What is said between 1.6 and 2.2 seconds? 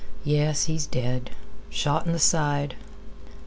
Shot in th'